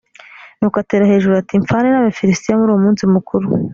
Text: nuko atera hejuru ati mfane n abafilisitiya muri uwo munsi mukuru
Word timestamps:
nuko 0.57 0.77
atera 0.83 1.09
hejuru 1.11 1.33
ati 1.41 1.53
mfane 1.63 1.87
n 1.89 1.97
abafilisitiya 1.97 2.57
muri 2.59 2.69
uwo 2.71 2.81
munsi 2.83 3.03
mukuru 3.13 3.47